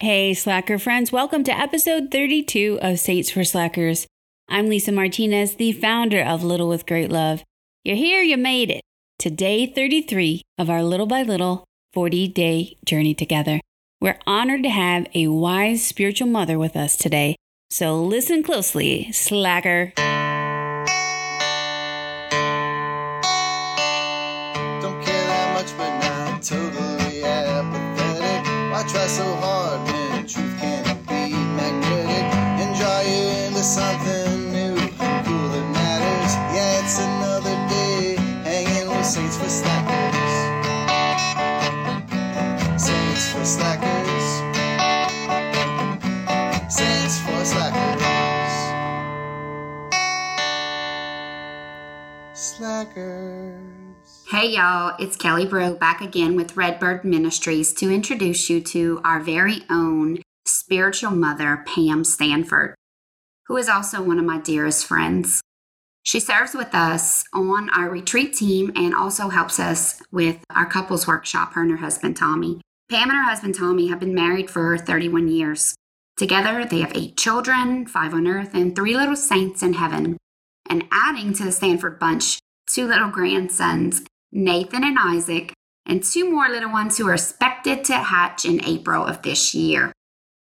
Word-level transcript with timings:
Hey, 0.00 0.32
Slacker 0.32 0.78
friends, 0.78 1.10
welcome 1.10 1.42
to 1.42 1.50
episode 1.50 2.12
32 2.12 2.78
of 2.80 3.00
Saints 3.00 3.32
for 3.32 3.42
Slackers. 3.42 4.06
I'm 4.48 4.68
Lisa 4.68 4.92
Martinez, 4.92 5.56
the 5.56 5.72
founder 5.72 6.22
of 6.22 6.44
Little 6.44 6.68
with 6.68 6.86
Great 6.86 7.10
Love. 7.10 7.42
You're 7.82 7.96
here, 7.96 8.22
you 8.22 8.36
made 8.36 8.70
it 8.70 8.80
to 9.18 9.28
day 9.28 9.66
33 9.66 10.42
of 10.56 10.70
our 10.70 10.84
little 10.84 11.06
by 11.06 11.24
little 11.24 11.64
40 11.94 12.28
day 12.28 12.76
journey 12.84 13.12
together. 13.12 13.60
We're 14.00 14.20
honored 14.24 14.62
to 14.62 14.68
have 14.68 15.08
a 15.16 15.26
wise 15.26 15.84
spiritual 15.84 16.28
mother 16.28 16.60
with 16.60 16.76
us 16.76 16.96
today, 16.96 17.34
so 17.68 18.00
listen 18.00 18.44
closely, 18.44 19.10
Slacker. 19.10 19.94
Don't 24.80 25.02
care 25.02 25.26
that 25.26 25.54
much, 25.54 25.76
but 25.76 26.40
totally 26.40 27.24
apathetic. 27.24 28.46
Why 28.70 28.84
try 28.86 29.08
so 29.08 29.24
hard 29.34 29.87
Hey 54.30 54.50
y'all, 54.50 54.94
it's 54.98 55.16
Kelly 55.16 55.46
Bro 55.46 55.76
back 55.76 56.00
again 56.00 56.36
with 56.36 56.56
Redbird 56.56 57.04
Ministries 57.04 57.72
to 57.74 57.90
introduce 57.90 58.50
you 58.50 58.60
to 58.60 59.00
our 59.02 59.20
very 59.20 59.62
own 59.70 60.18
spiritual 60.44 61.12
mother, 61.12 61.64
Pam 61.66 62.04
Stanford, 62.04 62.74
who 63.46 63.56
is 63.56 63.68
also 63.68 64.02
one 64.02 64.18
of 64.18 64.24
my 64.24 64.38
dearest 64.38 64.86
friends. 64.86 65.40
She 66.02 66.20
serves 66.20 66.54
with 66.54 66.74
us 66.74 67.24
on 67.34 67.68
our 67.70 67.90
retreat 67.90 68.32
team 68.34 68.72
and 68.76 68.94
also 68.94 69.28
helps 69.28 69.58
us 69.58 70.00
with 70.10 70.44
our 70.54 70.66
couples 70.66 71.06
workshop, 71.06 71.54
her 71.54 71.62
and 71.62 71.70
her 71.70 71.76
husband 71.78 72.16
Tommy. 72.16 72.60
Pam 72.90 73.10
and 73.10 73.18
her 73.18 73.24
husband 73.24 73.54
Tommy 73.54 73.88
have 73.88 74.00
been 74.00 74.14
married 74.14 74.50
for 74.50 74.78
31 74.78 75.28
years. 75.28 75.74
Together, 76.16 76.64
they 76.64 76.80
have 76.80 76.92
eight 76.94 77.16
children, 77.16 77.86
five 77.86 78.14
on 78.14 78.26
earth, 78.26 78.54
and 78.54 78.74
three 78.74 78.96
little 78.96 79.16
saints 79.16 79.62
in 79.62 79.74
heaven. 79.74 80.16
And 80.68 80.84
adding 80.90 81.32
to 81.34 81.44
the 81.44 81.52
Stanford 81.52 81.98
bunch, 81.98 82.38
two 82.72 82.86
little 82.86 83.10
grandsons, 83.10 84.02
Nathan 84.30 84.84
and 84.84 84.98
Isaac, 85.00 85.52
and 85.86 86.02
two 86.02 86.30
more 86.30 86.48
little 86.48 86.70
ones 86.70 86.98
who 86.98 87.08
are 87.08 87.14
expected 87.14 87.84
to 87.84 87.94
hatch 87.94 88.44
in 88.44 88.64
April 88.64 89.04
of 89.04 89.22
this 89.22 89.54
year. 89.54 89.92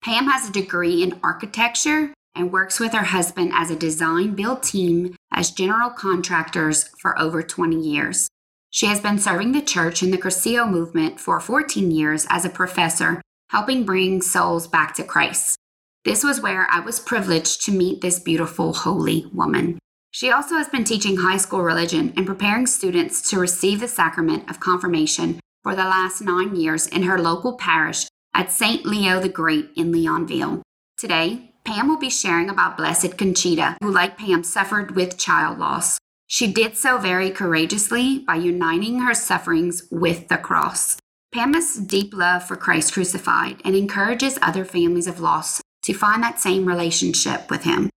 Pam 0.04 0.26
has 0.26 0.50
a 0.50 0.54
degree 0.54 1.02
in 1.02 1.20
architecture 1.24 2.14
and 2.36 2.52
works 2.52 2.80
with 2.80 2.94
her 2.94 3.06
husband 3.06 3.52
as 3.54 3.72
a 3.72 3.76
design 3.76 4.36
build 4.36 4.62
team 4.62 5.16
as 5.32 5.52
general 5.52 5.90
contractors 5.90 6.90
for 7.00 7.18
over 7.20 7.42
20 7.42 7.76
years. 7.76 8.30
She 8.70 8.86
has 8.88 9.00
been 9.00 9.18
serving 9.18 9.54
the 9.54 9.62
church 9.62 10.04
in 10.04 10.12
the 10.12 10.18
Cursillo 10.18 10.70
movement 10.70 11.20
for 11.20 11.40
14 11.40 11.90
years 11.90 12.28
as 12.30 12.46
a 12.46 12.50
professor, 12.50 13.22
helping 13.50 13.86
bring 13.86 14.22
souls 14.22 14.68
back 14.68 14.94
to 14.96 15.04
Christ. 15.04 15.58
This 16.06 16.24
was 16.24 16.42
where 16.42 16.68
I 16.70 16.80
was 16.80 17.00
privileged 17.00 17.66
to 17.66 17.72
meet 17.72 18.02
this 18.02 18.20
beautiful, 18.20 18.74
holy 18.74 19.26
woman. 19.34 19.80
She 20.18 20.32
also 20.32 20.56
has 20.56 20.68
been 20.68 20.84
teaching 20.84 21.18
high 21.18 21.38
school 21.38 21.62
religion 21.62 22.12
and 22.18 22.26
preparing 22.26 22.66
students 22.66 23.30
to 23.30 23.38
receive 23.38 23.80
the 23.80 23.88
sacrament 23.88 24.50
of 24.50 24.60
confirmation 24.60 25.40
for 25.62 25.76
the 25.76 25.84
last 25.84 26.22
nine 26.22 26.56
years 26.56 26.88
in 26.88 27.04
her 27.04 27.20
local 27.20 27.56
parish 27.56 28.08
at 28.34 28.52
St. 28.52 28.84
Leo 28.84 29.20
the 29.20 29.30
Great 29.30 29.70
in 29.76 29.92
Leonville. 29.92 30.64
Today, 30.98 31.52
Pam 31.66 31.88
will 31.88 32.00
be 32.00 32.10
sharing 32.10 32.50
about 32.50 32.78
Blessed 32.78 33.16
Conchita, 33.16 33.78
who, 33.80 33.92
like 33.92 34.18
Pam, 34.18 34.44
suffered 34.44 34.96
with 34.96 35.20
child 35.20 35.60
loss. 35.60 36.00
She 36.26 36.52
did 36.52 36.76
so 36.76 36.98
very 36.98 37.30
courageously 37.30 38.18
by 38.18 38.38
uniting 38.38 39.02
her 39.02 39.14
sufferings 39.14 39.84
with 39.92 40.30
the 40.30 40.38
cross. 40.38 40.98
Pam 41.32 41.54
has 41.54 41.76
deep 41.76 42.12
love 42.12 42.44
for 42.44 42.56
Christ 42.56 42.92
crucified 42.92 43.62
and 43.64 43.76
encourages 43.76 44.40
other 44.42 44.66
families 44.66 45.06
of 45.06 45.20
loss 45.20 45.62
to 45.84 45.94
find 45.94 46.24
that 46.24 46.40
same 46.40 46.66
relationship 46.66 47.52
with 47.52 47.66
Him. 47.66 47.92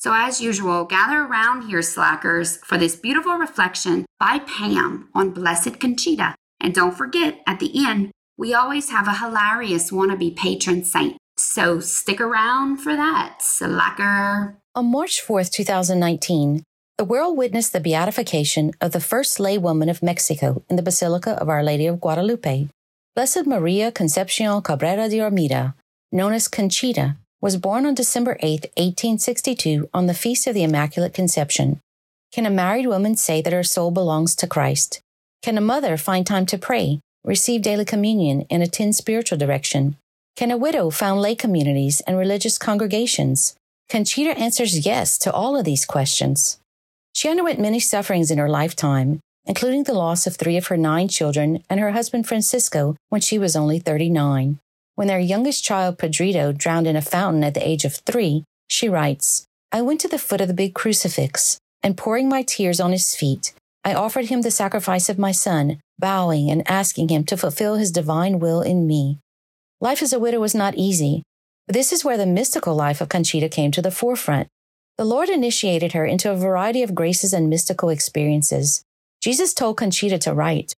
So, 0.00 0.14
as 0.14 0.40
usual, 0.40 0.86
gather 0.86 1.20
around 1.20 1.68
here, 1.68 1.82
slackers, 1.82 2.56
for 2.64 2.78
this 2.78 2.96
beautiful 2.96 3.34
reflection 3.34 4.06
by 4.18 4.38
Pam 4.38 5.10
on 5.14 5.32
Blessed 5.32 5.78
Conchita. 5.78 6.34
And 6.58 6.74
don't 6.74 6.96
forget, 6.96 7.40
at 7.46 7.60
the 7.60 7.86
end, 7.86 8.10
we 8.38 8.54
always 8.54 8.88
have 8.88 9.06
a 9.06 9.16
hilarious 9.16 9.90
wannabe 9.90 10.34
patron 10.34 10.84
saint. 10.84 11.18
So, 11.36 11.80
stick 11.80 12.18
around 12.18 12.78
for 12.78 12.96
that, 12.96 13.42
slacker. 13.42 14.56
On 14.74 14.90
March 14.90 15.22
4th, 15.22 15.50
2019, 15.52 16.62
the 16.96 17.04
world 17.04 17.36
witnessed 17.36 17.74
the 17.74 17.80
beatification 17.80 18.72
of 18.80 18.92
the 18.92 19.00
first 19.00 19.38
lay 19.38 19.58
woman 19.58 19.90
of 19.90 20.02
Mexico 20.02 20.62
in 20.70 20.76
the 20.76 20.82
Basilica 20.82 21.32
of 21.32 21.50
Our 21.50 21.62
Lady 21.62 21.86
of 21.86 22.00
Guadalupe. 22.00 22.68
Blessed 23.14 23.46
Maria 23.46 23.92
Concepcion 23.92 24.62
Cabrera 24.62 25.10
de 25.10 25.20
Armida, 25.20 25.74
known 26.10 26.32
as 26.32 26.48
Conchita, 26.48 27.16
was 27.40 27.56
born 27.56 27.86
on 27.86 27.94
December 27.94 28.36
8, 28.40 28.66
1862, 28.76 29.88
on 29.94 30.06
the 30.06 30.14
Feast 30.14 30.46
of 30.46 30.54
the 30.54 30.62
Immaculate 30.62 31.14
Conception. 31.14 31.80
Can 32.32 32.44
a 32.44 32.50
married 32.50 32.86
woman 32.86 33.16
say 33.16 33.40
that 33.40 33.52
her 33.52 33.62
soul 33.62 33.90
belongs 33.90 34.36
to 34.36 34.46
Christ? 34.46 35.00
Can 35.42 35.56
a 35.56 35.62
mother 35.62 35.96
find 35.96 36.26
time 36.26 36.44
to 36.46 36.58
pray, 36.58 37.00
receive 37.24 37.62
daily 37.62 37.86
communion, 37.86 38.46
and 38.50 38.62
attend 38.62 38.94
spiritual 38.94 39.38
direction? 39.38 39.96
Can 40.36 40.50
a 40.50 40.58
widow 40.58 40.90
found 40.90 41.22
lay 41.22 41.34
communities 41.34 42.00
and 42.02 42.18
religious 42.18 42.58
congregations? 42.58 43.56
Conchita 43.88 44.38
answers 44.38 44.84
yes 44.84 45.18
to 45.18 45.32
all 45.32 45.56
of 45.56 45.64
these 45.64 45.86
questions. 45.86 46.58
She 47.14 47.28
underwent 47.28 47.58
many 47.58 47.80
sufferings 47.80 48.30
in 48.30 48.38
her 48.38 48.48
lifetime, 48.48 49.20
including 49.46 49.84
the 49.84 49.94
loss 49.94 50.26
of 50.26 50.36
three 50.36 50.56
of 50.56 50.68
her 50.68 50.76
nine 50.76 51.08
children 51.08 51.62
and 51.68 51.80
her 51.80 51.90
husband 51.92 52.28
Francisco 52.28 52.96
when 53.08 53.20
she 53.20 53.38
was 53.38 53.56
only 53.56 53.78
39. 53.78 54.58
When 55.00 55.08
their 55.08 55.18
youngest 55.18 55.64
child, 55.64 55.96
Pedrito, 55.96 56.52
drowned 56.52 56.86
in 56.86 56.94
a 56.94 57.00
fountain 57.00 57.42
at 57.42 57.54
the 57.54 57.66
age 57.66 57.86
of 57.86 57.94
three, 58.04 58.44
she 58.68 58.86
writes, 58.86 59.46
I 59.72 59.80
went 59.80 59.98
to 60.02 60.08
the 60.08 60.18
foot 60.18 60.42
of 60.42 60.48
the 60.48 60.52
big 60.52 60.74
crucifix, 60.74 61.56
and 61.82 61.96
pouring 61.96 62.28
my 62.28 62.42
tears 62.42 62.80
on 62.80 62.92
his 62.92 63.14
feet, 63.14 63.54
I 63.82 63.94
offered 63.94 64.26
him 64.26 64.42
the 64.42 64.50
sacrifice 64.50 65.08
of 65.08 65.18
my 65.18 65.32
son, 65.32 65.80
bowing 65.98 66.50
and 66.50 66.70
asking 66.70 67.08
him 67.08 67.24
to 67.24 67.38
fulfill 67.38 67.76
his 67.76 67.90
divine 67.90 68.40
will 68.40 68.60
in 68.60 68.86
me. 68.86 69.18
Life 69.80 70.02
as 70.02 70.12
a 70.12 70.18
widow 70.18 70.38
was 70.38 70.54
not 70.54 70.74
easy, 70.74 71.22
but 71.66 71.72
this 71.72 71.94
is 71.94 72.04
where 72.04 72.18
the 72.18 72.26
mystical 72.26 72.74
life 72.74 73.00
of 73.00 73.08
Conchita 73.08 73.48
came 73.48 73.70
to 73.70 73.80
the 73.80 73.90
forefront. 73.90 74.48
The 74.98 75.06
Lord 75.06 75.30
initiated 75.30 75.94
her 75.94 76.04
into 76.04 76.30
a 76.30 76.36
variety 76.36 76.82
of 76.82 76.94
graces 76.94 77.32
and 77.32 77.48
mystical 77.48 77.88
experiences. 77.88 78.82
Jesus 79.22 79.54
told 79.54 79.78
Conchita 79.78 80.18
to 80.18 80.34
write, 80.34 80.74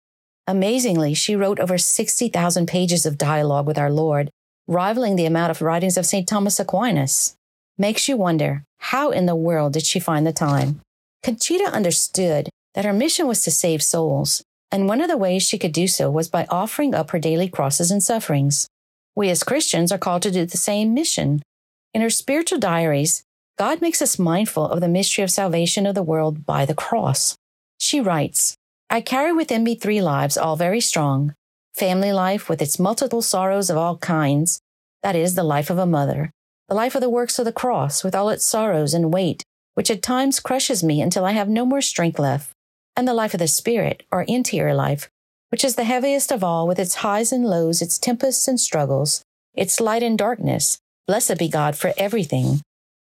Amazingly, 0.47 1.15
she 1.15 1.37
wrote 1.37 1.61
over 1.61 1.79
60,000 1.79 2.67
pages 2.67 3.07
of 3.07 3.19
dialogue 3.19 3.67
with 3.67 3.79
our 3.79 3.91
Lord, 3.91 4.31
rivaling 4.67 5.17
the 5.17 5.27
amount 5.27 5.51
of 5.51 5.63
writings 5.63 5.97
of 5.97 6.07
St. 6.07 6.29
Thomas 6.29 6.59
Aquinas. 6.59 7.37
Makes 7.79 8.09
you 8.09 8.17
wonder, 8.17 8.65
how 8.79 9.11
in 9.11 9.27
the 9.27 9.37
world 9.37 9.73
did 9.73 9.87
she 9.87 10.01
find 10.01 10.27
the 10.27 10.33
time? 10.33 10.81
Conchita 11.23 11.65
understood 11.65 12.49
that 12.75 12.85
her 12.85 12.93
mission 12.93 13.27
was 13.29 13.43
to 13.45 13.51
save 13.51 13.83
souls, 13.83 14.43
and 14.71 14.89
one 14.89 15.01
of 15.01 15.09
the 15.09 15.17
ways 15.17 15.43
she 15.43 15.59
could 15.59 15.73
do 15.73 15.87
so 15.87 16.11
was 16.11 16.29
by 16.29 16.47
offering 16.51 16.95
up 16.95 17.11
her 17.11 17.19
daily 17.19 17.49
crosses 17.49 17.91
and 17.91 18.03
sufferings. 18.03 18.67
We 19.15 19.31
as 19.31 19.45
Christians 19.45 19.93
are 19.93 19.99
called 19.99 20.23
to 20.23 20.31
do 20.31 20.45
the 20.45 20.57
same 20.57 20.95
mission. 20.95 21.43
In 21.95 22.01
her 22.01 22.11
spiritual 22.11 22.59
diaries, 22.59 23.23
God 23.59 23.81
makes 23.81 24.03
us 24.03 24.19
mindful 24.19 24.67
of 24.67 24.81
the 24.81 24.89
mystery 24.89 25.23
of 25.23 25.31
salvation 25.31 25.87
of 25.87 25.95
the 25.95 26.03
world 26.03 26.47
by 26.47 26.65
the 26.65 26.75
cross. 26.75 27.37
She 27.79 28.01
writes, 28.01 28.57
I 28.93 29.01
carry 29.01 29.33
within 29.33 29.65
me 29.65 29.75
three 29.75 30.03
lives, 30.03 30.37
all 30.37 30.55
very 30.55 30.83
strong. 30.83 31.35
Family 31.75 32.13
life 32.13 32.51
with 32.51 32.61
its 32.61 32.79
multiple 32.79 33.23
sorrows 33.23 33.71
of 33.71 33.79
all 33.79 33.97
kinds, 33.97 34.61
that 35.03 35.17
is, 35.17 35.35
the 35.35 35.43
life 35.43 35.71
of 35.71 35.79
a 35.79 35.87
mother. 35.87 36.31
The 36.69 36.75
life 36.75 36.94
of 36.94 37.00
the 37.00 37.09
works 37.09 37.39
of 37.39 37.47
the 37.47 37.55
cross, 37.55 38.05
with 38.05 38.15
all 38.15 38.29
its 38.29 38.44
sorrows 38.44 38.93
and 38.93 39.11
weight, 39.11 39.44
which 39.73 39.91
at 39.91 40.03
times 40.03 40.41
crushes 40.41 40.85
me 40.85 41.00
until 41.00 41.25
I 41.25 41.33
have 41.33 41.49
no 41.49 41.65
more 41.65 41.81
strength 41.81 42.19
left. 42.19 42.53
And 42.94 43.09
the 43.09 43.15
life 43.15 43.33
of 43.33 43.41
the 43.41 43.49
spirit, 43.49 44.03
or 44.12 44.25
interior 44.25 44.75
life, 44.75 45.09
which 45.49 45.65
is 45.65 45.77
the 45.77 45.85
heaviest 45.85 46.31
of 46.31 46.45
all, 46.45 46.69
with 46.69 46.79
its 46.79 46.97
highs 46.97 47.33
and 47.33 47.47
lows, 47.47 47.81
its 47.81 47.99
tempests 47.99 48.47
and 48.47 48.61
struggles, 48.61 49.23
its 49.55 49.81
light 49.81 50.03
and 50.03 50.19
darkness. 50.19 50.77
Blessed 51.06 51.38
be 51.38 51.49
God 51.49 51.79
for 51.79 51.95
everything. 51.97 52.61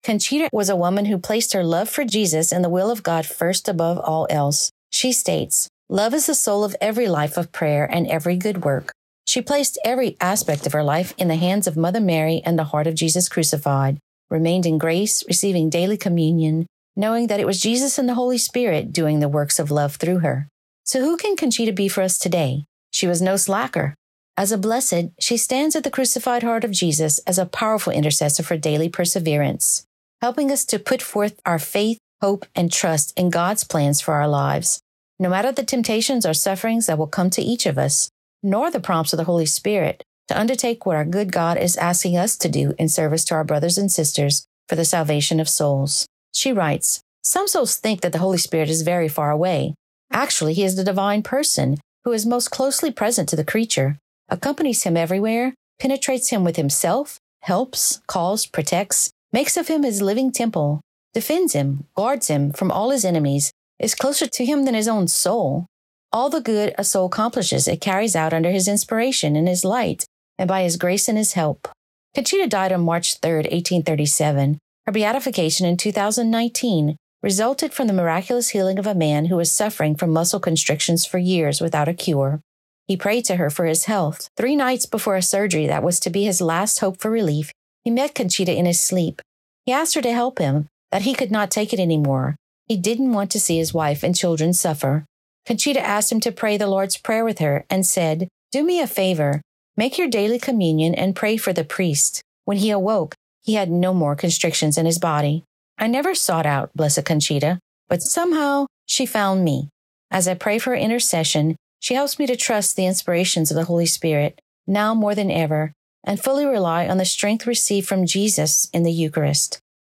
Conchita 0.04 0.50
was 0.52 0.68
a 0.68 0.76
woman 0.76 1.06
who 1.06 1.18
placed 1.18 1.52
her 1.52 1.64
love 1.64 1.88
for 1.88 2.04
Jesus 2.04 2.52
and 2.52 2.64
the 2.64 2.68
will 2.68 2.92
of 2.92 3.02
God 3.02 3.26
first 3.26 3.68
above 3.68 3.98
all 3.98 4.28
else. 4.30 4.70
She 4.94 5.10
states, 5.10 5.66
Love 5.88 6.14
is 6.14 6.26
the 6.26 6.36
soul 6.36 6.62
of 6.62 6.76
every 6.80 7.08
life 7.08 7.36
of 7.36 7.50
prayer 7.50 7.84
and 7.84 8.06
every 8.06 8.36
good 8.36 8.64
work. 8.64 8.92
She 9.26 9.42
placed 9.42 9.76
every 9.84 10.16
aspect 10.20 10.66
of 10.66 10.72
her 10.72 10.84
life 10.84 11.12
in 11.18 11.26
the 11.26 11.34
hands 11.34 11.66
of 11.66 11.76
Mother 11.76 12.00
Mary 12.00 12.40
and 12.46 12.56
the 12.56 12.70
heart 12.70 12.86
of 12.86 12.94
Jesus 12.94 13.28
crucified, 13.28 13.98
remained 14.30 14.66
in 14.66 14.78
grace, 14.78 15.24
receiving 15.26 15.68
daily 15.68 15.96
communion, 15.96 16.66
knowing 16.94 17.26
that 17.26 17.40
it 17.40 17.46
was 17.46 17.60
Jesus 17.60 17.98
and 17.98 18.08
the 18.08 18.14
Holy 18.14 18.38
Spirit 18.38 18.92
doing 18.92 19.18
the 19.18 19.28
works 19.28 19.58
of 19.58 19.72
love 19.72 19.96
through 19.96 20.20
her. 20.20 20.46
So 20.84 21.00
who 21.00 21.16
can 21.16 21.34
Conchita 21.34 21.72
be 21.72 21.88
for 21.88 22.02
us 22.02 22.16
today? 22.16 22.64
She 22.92 23.08
was 23.08 23.20
no 23.20 23.34
slacker. 23.34 23.94
As 24.36 24.52
a 24.52 24.58
blessed, 24.58 25.10
she 25.18 25.36
stands 25.36 25.74
at 25.74 25.82
the 25.82 25.90
crucified 25.90 26.44
heart 26.44 26.62
of 26.62 26.70
Jesus 26.70 27.18
as 27.26 27.36
a 27.36 27.46
powerful 27.46 27.92
intercessor 27.92 28.44
for 28.44 28.56
daily 28.56 28.88
perseverance, 28.88 29.84
helping 30.22 30.52
us 30.52 30.64
to 30.66 30.78
put 30.78 31.02
forth 31.02 31.40
our 31.44 31.58
faith, 31.58 31.98
hope, 32.22 32.46
and 32.54 32.72
trust 32.72 33.12
in 33.18 33.30
God's 33.30 33.64
plans 33.64 34.00
for 34.00 34.14
our 34.14 34.28
lives. 34.28 34.80
No 35.18 35.28
matter 35.28 35.52
the 35.52 35.62
temptations 35.62 36.26
or 36.26 36.34
sufferings 36.34 36.86
that 36.86 36.98
will 36.98 37.06
come 37.06 37.30
to 37.30 37.42
each 37.42 37.66
of 37.66 37.78
us, 37.78 38.08
nor 38.42 38.70
the 38.70 38.80
prompts 38.80 39.12
of 39.12 39.16
the 39.16 39.24
Holy 39.24 39.46
Spirit 39.46 40.02
to 40.28 40.38
undertake 40.38 40.86
what 40.86 40.96
our 40.96 41.04
good 41.04 41.32
God 41.32 41.56
is 41.56 41.76
asking 41.76 42.16
us 42.16 42.36
to 42.38 42.48
do 42.48 42.74
in 42.78 42.88
service 42.88 43.24
to 43.26 43.34
our 43.34 43.44
brothers 43.44 43.78
and 43.78 43.92
sisters 43.92 44.46
for 44.68 44.76
the 44.76 44.84
salvation 44.84 45.38
of 45.38 45.48
souls. 45.48 46.06
She 46.32 46.52
writes, 46.52 47.00
Some 47.22 47.46
souls 47.46 47.76
think 47.76 48.00
that 48.00 48.12
the 48.12 48.18
Holy 48.18 48.38
Spirit 48.38 48.70
is 48.70 48.82
very 48.82 49.08
far 49.08 49.30
away. 49.30 49.74
Actually, 50.12 50.54
he 50.54 50.64
is 50.64 50.76
the 50.76 50.84
divine 50.84 51.22
person 51.22 51.78
who 52.04 52.12
is 52.12 52.26
most 52.26 52.50
closely 52.50 52.90
present 52.90 53.28
to 53.28 53.36
the 53.36 53.44
creature 53.44 53.98
accompanies 54.28 54.82
him 54.82 54.96
everywhere, 54.96 55.54
penetrates 55.78 56.30
him 56.30 56.44
with 56.44 56.56
himself, 56.56 57.18
helps, 57.42 58.00
calls, 58.06 58.46
protects, 58.46 59.10
makes 59.32 59.56
of 59.56 59.68
him 59.68 59.82
his 59.82 60.02
living 60.02 60.32
temple, 60.32 60.80
defends 61.12 61.52
him, 61.52 61.84
guards 61.94 62.28
him 62.28 62.52
from 62.52 62.70
all 62.70 62.90
his 62.90 63.04
enemies, 63.04 63.52
is 63.78 63.94
closer 63.94 64.26
to 64.26 64.44
him 64.44 64.64
than 64.64 64.74
his 64.74 64.88
own 64.88 65.08
soul. 65.08 65.66
All 66.12 66.30
the 66.30 66.40
good 66.40 66.74
a 66.78 66.84
soul 66.84 67.06
accomplishes, 67.06 67.66
it 67.66 67.80
carries 67.80 68.14
out 68.14 68.32
under 68.32 68.50
his 68.50 68.68
inspiration 68.68 69.36
and 69.36 69.48
his 69.48 69.64
light, 69.64 70.04
and 70.38 70.48
by 70.48 70.62
his 70.62 70.76
grace 70.76 71.08
and 71.08 71.18
his 71.18 71.32
help. 71.32 71.68
Conchita 72.14 72.46
died 72.46 72.72
on 72.72 72.82
March 72.82 73.18
3, 73.18 73.36
1837. 73.38 74.58
Her 74.86 74.92
beatification 74.92 75.66
in 75.66 75.76
2019 75.76 76.96
resulted 77.22 77.72
from 77.72 77.86
the 77.86 77.92
miraculous 77.92 78.50
healing 78.50 78.78
of 78.78 78.86
a 78.86 78.94
man 78.94 79.26
who 79.26 79.36
was 79.36 79.50
suffering 79.50 79.96
from 79.96 80.10
muscle 80.10 80.38
constrictions 80.38 81.06
for 81.06 81.18
years 81.18 81.60
without 81.60 81.88
a 81.88 81.94
cure. 81.94 82.40
He 82.86 82.96
prayed 82.96 83.24
to 83.24 83.36
her 83.36 83.48
for 83.48 83.64
his 83.64 83.86
health. 83.86 84.28
Three 84.36 84.54
nights 84.54 84.84
before 84.84 85.16
a 85.16 85.22
surgery 85.22 85.66
that 85.66 85.82
was 85.82 85.98
to 86.00 86.10
be 86.10 86.24
his 86.24 86.40
last 86.40 86.80
hope 86.80 87.00
for 87.00 87.10
relief, 87.10 87.50
he 87.82 87.90
met 87.90 88.14
Conchita 88.14 88.54
in 88.54 88.66
his 88.66 88.78
sleep. 88.78 89.22
He 89.64 89.72
asked 89.72 89.94
her 89.94 90.02
to 90.02 90.12
help 90.12 90.38
him, 90.38 90.68
that 90.92 91.02
he 91.02 91.14
could 91.14 91.30
not 91.30 91.50
take 91.50 91.72
it 91.72 91.80
anymore. 91.80 92.36
He 92.66 92.76
didn't 92.76 93.12
want 93.12 93.30
to 93.32 93.40
see 93.40 93.58
his 93.58 93.74
wife 93.74 94.02
and 94.02 94.16
children 94.16 94.52
suffer. 94.52 95.04
Conchita 95.46 95.80
asked 95.80 96.10
him 96.10 96.20
to 96.20 96.32
pray 96.32 96.56
the 96.56 96.66
Lord's 96.66 96.96
Prayer 96.96 97.24
with 97.24 97.38
her 97.38 97.64
and 97.68 97.84
said, 97.84 98.28
Do 98.52 98.64
me 98.64 98.80
a 98.80 98.86
favor. 98.86 99.42
Make 99.76 99.98
your 99.98 100.08
daily 100.08 100.38
communion 100.38 100.94
and 100.94 101.16
pray 101.16 101.36
for 101.36 101.52
the 101.52 101.64
priest. 101.64 102.22
When 102.44 102.58
he 102.58 102.70
awoke, 102.70 103.14
he 103.42 103.54
had 103.54 103.70
no 103.70 103.92
more 103.92 104.16
constrictions 104.16 104.78
in 104.78 104.86
his 104.86 104.98
body. 104.98 105.44
I 105.76 105.86
never 105.86 106.14
sought 106.14 106.46
out 106.46 106.72
Blessed 106.74 107.04
Conchita, 107.04 107.58
but 107.88 108.02
somehow 108.02 108.66
she 108.86 109.04
found 109.04 109.44
me. 109.44 109.68
As 110.10 110.26
I 110.28 110.34
pray 110.34 110.58
for 110.58 110.74
intercession, 110.74 111.56
she 111.80 111.94
helps 111.94 112.18
me 112.18 112.26
to 112.26 112.36
trust 112.36 112.76
the 112.76 112.86
inspirations 112.86 113.50
of 113.50 113.56
the 113.56 113.64
Holy 113.64 113.86
Spirit 113.86 114.40
now 114.66 114.94
more 114.94 115.14
than 115.14 115.30
ever 115.30 115.72
and 116.04 116.22
fully 116.22 116.46
rely 116.46 116.86
on 116.86 116.98
the 116.98 117.04
strength 117.04 117.46
received 117.46 117.88
from 117.88 118.06
Jesus 118.06 118.68
in 118.72 118.82
the 118.82 118.92
Eucharist. 118.92 119.58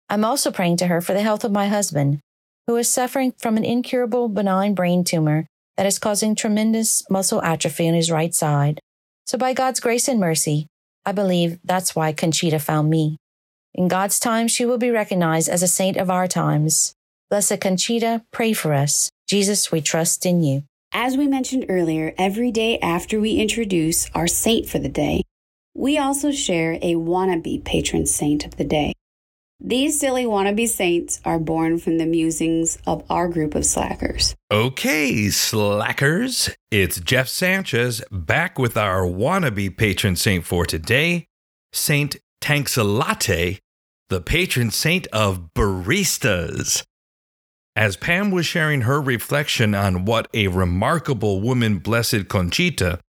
I'm 0.09 0.23
also 0.23 0.51
praying 0.51 0.77
to 0.77 0.87
her 0.87 1.01
for 1.01 1.13
the 1.13 1.21
health 1.21 1.43
of 1.43 1.51
my 1.51 1.67
husband, 1.67 2.19
who 2.67 2.75
is 2.75 2.91
suffering 2.91 3.33
from 3.37 3.57
an 3.57 3.65
incurable 3.65 4.27
benign 4.27 4.73
brain 4.73 5.03
tumor 5.03 5.47
that 5.77 5.85
is 5.85 5.99
causing 5.99 6.35
tremendous 6.35 7.03
muscle 7.09 7.41
atrophy 7.41 7.87
on 7.87 7.93
his 7.93 8.11
right 8.11 8.33
side. 8.33 8.79
So, 9.25 9.37
by 9.37 9.53
God's 9.53 9.79
grace 9.79 10.07
and 10.07 10.19
mercy, 10.19 10.67
I 11.05 11.11
believe 11.11 11.59
that's 11.63 11.95
why 11.95 12.13
Conchita 12.13 12.59
found 12.59 12.89
me. 12.89 13.17
In 13.73 13.87
God's 13.87 14.19
time, 14.19 14.47
she 14.47 14.65
will 14.65 14.77
be 14.77 14.89
recognized 14.89 15.49
as 15.49 15.61
a 15.61 15.67
saint 15.67 15.97
of 15.97 16.09
our 16.09 16.27
times. 16.27 16.93
Blessed 17.29 17.59
Conchita, 17.59 18.23
pray 18.31 18.53
for 18.53 18.73
us. 18.73 19.11
Jesus, 19.27 19.71
we 19.71 19.81
trust 19.81 20.25
in 20.25 20.41
you. 20.41 20.63
As 20.93 21.17
we 21.17 21.27
mentioned 21.27 21.65
earlier, 21.67 22.13
every 22.17 22.51
day 22.51 22.79
after 22.79 23.19
we 23.19 23.35
introduce 23.35 24.09
our 24.15 24.27
saint 24.27 24.69
for 24.69 24.79
the 24.79 24.89
day, 24.89 25.23
we 25.73 25.97
also 25.97 26.31
share 26.31 26.73
a 26.81 26.95
wannabe 26.95 27.65
patron 27.65 28.05
saint 28.05 28.45
of 28.45 28.55
the 28.55 28.63
day. 28.63 28.93
These 29.67 29.99
silly 29.99 30.25
wannabe 30.25 30.67
saints 30.67 31.19
are 31.25 31.39
born 31.39 31.79
from 31.79 31.97
the 31.97 32.05
musings 32.05 32.77
of 32.85 33.03
our 33.09 33.27
group 33.27 33.55
of 33.55 33.65
slackers. 33.65 34.35
Okay, 34.51 35.29
slackers, 35.29 36.51
it's 36.69 36.99
Jeff 36.99 37.27
Sanchez 37.27 38.03
back 38.11 38.59
with 38.59 38.77
our 38.77 39.07
wannabe 39.07 39.75
patron 39.75 40.15
saint 40.17 40.45
for 40.45 40.67
today, 40.67 41.25
Saint 41.73 42.15
Tanksalate, 42.41 43.57
the 44.09 44.21
patron 44.21 44.69
saint 44.69 45.07
of 45.07 45.49
baristas. 45.55 46.83
As 47.75 47.97
Pam 47.97 48.29
was 48.29 48.45
sharing 48.45 48.81
her 48.81 49.01
reflection 49.01 49.73
on 49.73 50.05
what 50.05 50.27
a 50.31 50.47
remarkable 50.47 51.41
woman 51.41 51.79
Blessed 51.79 52.27
Conchita, 52.27 52.99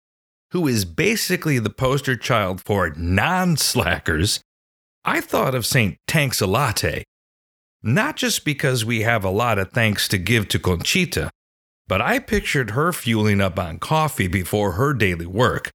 who 0.53 0.67
is 0.67 0.87
basically 0.87 1.59
the 1.59 1.69
poster 1.69 2.17
child 2.17 2.63
for 2.65 2.95
non 2.97 3.59
slackers, 3.59 4.41
I 5.07 5.21
thought 5.21 5.55
of 5.55 5.65
St. 5.65 5.97
Tanksalate. 6.09 7.05
Not 7.81 8.17
just 8.17 8.45
because 8.45 8.85
we 8.85 9.03
have 9.03 9.25
a 9.25 9.31
lot 9.31 9.59
of 9.59 9.71
thanks 9.71 10.09
to 10.09 10.19
give 10.19 10.49
to 10.49 10.59
Conchita, 10.59 11.31
but 11.87 12.01
I 12.01 12.19
pictured 12.19 12.71
her 12.71 12.93
fueling 12.93 13.41
up 13.41 13.57
on 13.57 13.79
coffee 13.79 14.27
before 14.27 14.73
her 14.73 14.93
daily 14.93 15.27
work. 15.27 15.71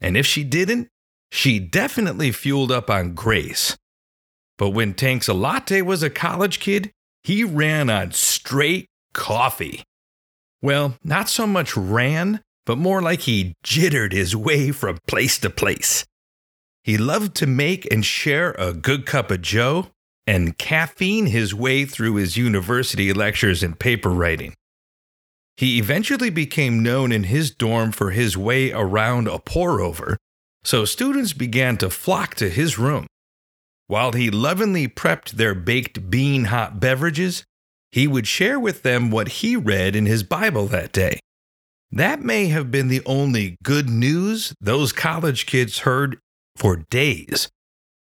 And 0.00 0.16
if 0.16 0.24
she 0.24 0.44
didn't, 0.44 0.86
she 1.32 1.58
definitely 1.58 2.30
fueled 2.30 2.70
up 2.70 2.88
on 2.88 3.14
grace. 3.14 3.76
But 4.56 4.70
when 4.70 4.94
Tanksalate 4.94 5.82
was 5.82 6.04
a 6.04 6.10
college 6.10 6.60
kid, 6.60 6.92
he 7.24 7.42
ran 7.42 7.90
on 7.90 8.12
straight 8.12 8.86
coffee. 9.12 9.82
Well, 10.62 10.94
not 11.02 11.28
so 11.28 11.44
much 11.44 11.76
ran, 11.76 12.40
but 12.66 12.78
more 12.78 13.02
like 13.02 13.22
he 13.22 13.54
jittered 13.64 14.12
his 14.12 14.36
way 14.36 14.70
from 14.70 14.98
place 15.08 15.38
to 15.38 15.50
place. 15.50 16.04
He 16.82 16.96
loved 16.96 17.34
to 17.36 17.46
make 17.46 17.90
and 17.92 18.04
share 18.04 18.52
a 18.52 18.72
good 18.72 19.06
cup 19.06 19.30
of 19.30 19.42
joe 19.42 19.88
and 20.26 20.56
caffeine 20.56 21.26
his 21.26 21.54
way 21.54 21.84
through 21.84 22.14
his 22.14 22.36
university 22.36 23.12
lectures 23.12 23.62
and 23.62 23.78
paper 23.78 24.10
writing. 24.10 24.54
He 25.56 25.78
eventually 25.78 26.30
became 26.30 26.82
known 26.82 27.12
in 27.12 27.24
his 27.24 27.50
dorm 27.50 27.92
for 27.92 28.12
his 28.12 28.36
way 28.36 28.72
around 28.72 29.28
a 29.28 29.38
pour 29.38 29.80
over, 29.80 30.16
so 30.64 30.84
students 30.84 31.32
began 31.32 31.76
to 31.78 31.90
flock 31.90 32.34
to 32.36 32.48
his 32.48 32.78
room. 32.78 33.06
While 33.86 34.12
he 34.12 34.30
lovingly 34.30 34.88
prepped 34.88 35.32
their 35.32 35.54
baked 35.54 36.10
bean 36.10 36.44
hot 36.44 36.80
beverages, 36.80 37.44
he 37.92 38.06
would 38.06 38.26
share 38.26 38.58
with 38.58 38.82
them 38.82 39.10
what 39.10 39.28
he 39.28 39.56
read 39.56 39.96
in 39.96 40.06
his 40.06 40.22
Bible 40.22 40.66
that 40.68 40.92
day. 40.92 41.18
That 41.90 42.22
may 42.22 42.46
have 42.46 42.70
been 42.70 42.88
the 42.88 43.02
only 43.04 43.56
good 43.64 43.90
news 43.90 44.54
those 44.60 44.92
college 44.92 45.44
kids 45.44 45.80
heard 45.80 46.18
for 46.60 46.76
days. 46.90 47.48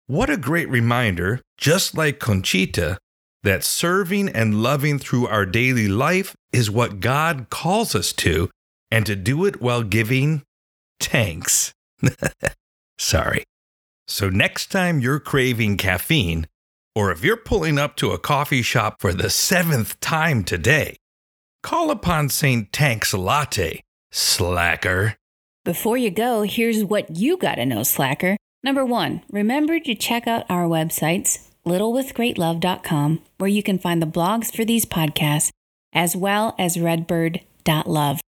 What 0.05 0.29
a 0.29 0.37
great 0.37 0.69
reminder, 0.69 1.41
just 1.57 1.97
like 1.97 2.19
Conchita, 2.19 2.99
that 3.41 3.63
serving 3.63 4.29
and 4.29 4.61
loving 4.61 4.99
through 4.99 5.27
our 5.27 5.47
daily 5.47 5.87
life 5.87 6.35
is 6.53 6.69
what 6.69 6.99
God 6.99 7.47
calls 7.49 7.95
us 7.95 8.13
to, 8.13 8.51
and 8.91 9.03
to 9.07 9.15
do 9.15 9.45
it 9.45 9.61
while 9.61 9.81
giving 9.81 10.43
tanks. 10.99 11.73
Sorry. 12.99 13.43
So, 14.07 14.29
next 14.29 14.71
time 14.71 14.99
you're 14.99 15.19
craving 15.19 15.77
caffeine, 15.77 16.45
or 16.93 17.11
if 17.11 17.23
you're 17.23 17.37
pulling 17.37 17.79
up 17.79 17.95
to 17.97 18.11
a 18.11 18.19
coffee 18.19 18.61
shop 18.61 18.97
for 18.99 19.11
the 19.11 19.31
seventh 19.31 19.99
time 19.99 20.43
today, 20.43 20.97
call 21.63 21.89
upon 21.89 22.29
St. 22.29 22.71
Tank's 22.71 23.11
Latte, 23.15 23.81
slacker. 24.11 25.15
Before 25.65 25.97
you 25.97 26.11
go, 26.11 26.43
here's 26.43 26.83
what 26.83 27.17
you 27.17 27.37
gotta 27.37 27.65
know, 27.65 27.81
slacker. 27.81 28.37
Number 28.63 28.85
one, 28.85 29.23
remember 29.31 29.79
to 29.79 29.95
check 29.95 30.27
out 30.27 30.45
our 30.47 30.65
websites, 30.65 31.49
littlewithgreatlove.com, 31.65 33.21
where 33.39 33.49
you 33.49 33.63
can 33.63 33.79
find 33.79 33.99
the 33.99 34.05
blogs 34.05 34.55
for 34.55 34.63
these 34.63 34.85
podcasts, 34.85 35.49
as 35.91 36.15
well 36.15 36.53
as 36.59 36.77
redbird.love. 36.77 38.21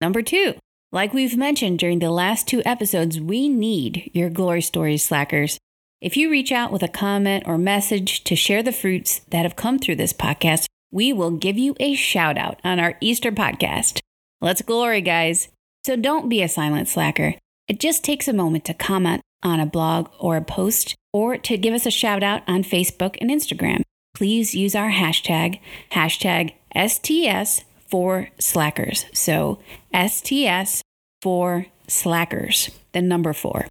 Number 0.00 0.22
two, 0.22 0.54
like 0.90 1.14
we've 1.14 1.36
mentioned 1.36 1.78
during 1.78 2.00
the 2.00 2.10
last 2.10 2.48
two 2.48 2.62
episodes, 2.64 3.20
we 3.20 3.48
need 3.48 4.10
your 4.12 4.28
glory 4.28 4.60
stories, 4.60 5.04
slackers. 5.04 5.58
If 6.00 6.16
you 6.16 6.28
reach 6.28 6.50
out 6.50 6.72
with 6.72 6.82
a 6.82 6.88
comment 6.88 7.44
or 7.46 7.58
message 7.58 8.24
to 8.24 8.34
share 8.34 8.64
the 8.64 8.72
fruits 8.72 9.20
that 9.30 9.44
have 9.44 9.54
come 9.54 9.78
through 9.78 9.96
this 9.96 10.12
podcast, 10.12 10.66
we 10.90 11.12
will 11.12 11.30
give 11.30 11.56
you 11.56 11.76
a 11.78 11.94
shout 11.94 12.36
out 12.36 12.58
on 12.64 12.80
our 12.80 12.96
Easter 13.00 13.30
podcast. 13.30 14.00
Let's 14.40 14.62
glory, 14.62 15.00
guys. 15.00 15.46
So 15.84 15.96
don't 15.96 16.28
be 16.28 16.42
a 16.42 16.48
silent 16.48 16.88
slacker. 16.88 17.34
It 17.68 17.80
just 17.80 18.04
takes 18.04 18.28
a 18.28 18.32
moment 18.32 18.64
to 18.66 18.74
comment 18.74 19.22
on 19.42 19.60
a 19.60 19.66
blog 19.66 20.08
or 20.18 20.36
a 20.36 20.44
post 20.44 20.94
or 21.12 21.36
to 21.36 21.56
give 21.56 21.74
us 21.74 21.86
a 21.86 21.90
shout 21.90 22.22
out 22.22 22.42
on 22.46 22.62
Facebook 22.62 23.16
and 23.20 23.30
Instagram. 23.30 23.82
Please 24.14 24.54
use 24.54 24.74
our 24.74 24.90
hashtag, 24.90 25.58
hashtag 25.92 26.52
STS 26.76 27.64
for 27.88 28.28
slackers. 28.38 29.06
So 29.12 29.58
STS 29.94 30.82
for 31.20 31.66
slackers, 31.88 32.70
the 32.92 33.02
number 33.02 33.32
four. 33.32 33.66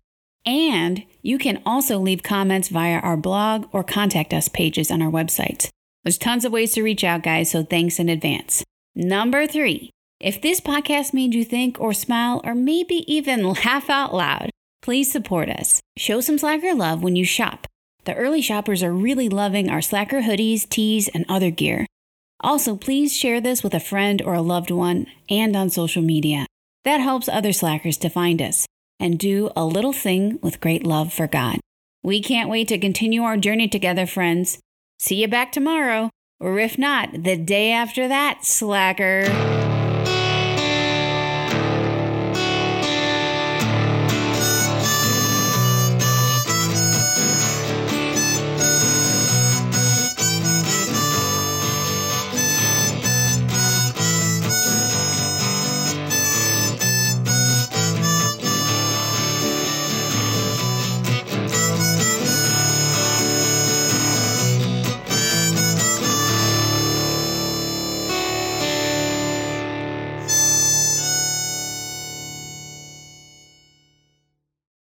And 0.46 1.04
you 1.22 1.38
can 1.38 1.62
also 1.66 2.00
leave 2.00 2.24
comments 2.24 2.70
via 2.70 3.00
our 3.00 3.18
blog 3.18 3.68
or 3.72 3.84
contact 3.84 4.34
us 4.34 4.48
pages 4.48 4.92
on 4.92 5.02
our 5.02 5.12
website. 5.12 5.70
There's 6.04 6.18
tons 6.18 6.46
of 6.46 6.52
ways 6.52 6.74
to 6.74 6.84
reach 6.84 7.04
out, 7.04 7.24
guys, 7.24 7.52
so 7.52 7.64
thanks 7.64 8.00
in 8.00 8.10
advance. 8.10 8.64
Number 8.96 9.46
three, 9.46 9.92
If 10.22 10.40
this 10.40 10.62
podcast 10.62 11.16
made 11.16 11.34
you 11.34 11.44
think 11.44 11.82
or 11.82 11.94
smile 11.94 12.42
or 12.44 12.54
maybe 12.54 13.04
even 13.12 13.44
laugh 13.66 13.90
out 13.90 14.14
loud, 14.14 14.52
please 14.84 15.12
support 15.12 15.50
us. 15.50 15.82
Show 15.98 16.22
some 16.22 16.38
Slacker 16.38 16.76
love 16.76 17.02
when 17.02 17.16
you 17.16 17.26
shop. 17.26 17.66
The 18.06 18.14
early 18.14 18.42
shoppers 18.42 18.84
are 18.84 18.94
really 18.94 19.30
loving 19.30 19.68
our 19.68 19.82
Slacker 19.82 20.22
hoodies, 20.22 20.70
tees, 20.70 21.08
and 21.08 21.26
other 21.28 21.50
gear. 21.50 21.88
Also, 22.40 22.76
please 22.76 23.18
share 23.18 23.42
this 23.42 23.64
with 23.64 23.74
a 23.74 23.80
friend 23.80 24.22
or 24.22 24.36
a 24.36 24.42
loved 24.44 24.70
one 24.70 25.08
and 25.28 25.56
on 25.56 25.72
social 25.72 26.04
media. 26.04 26.46
That 26.86 27.02
helps 27.02 27.28
other 27.28 27.54
slackers 27.54 27.98
to 27.98 28.10
find 28.10 28.42
us 28.42 28.66
and 29.00 29.18
do 29.18 29.52
a 29.56 29.66
little 29.66 29.94
thing 29.94 30.40
with 30.42 30.62
great 30.62 30.84
love 30.84 31.14
for 31.14 31.28
God. 31.28 31.60
We 32.04 32.22
can't 32.22 32.50
wait 32.50 32.68
to 32.70 32.80
continue 32.80 33.24
our 33.24 33.38
journey 33.38 33.68
together, 33.68 34.08
friends. 34.08 34.60
See 34.98 35.22
you 35.22 35.28
back 35.28 35.52
tomorrow, 35.52 36.10
or 36.40 36.58
if 36.58 36.80
not, 36.80 37.24
the 37.24 37.38
day 37.38 37.72
after 37.72 38.08
that, 38.08 38.44
slacker. 38.44 39.61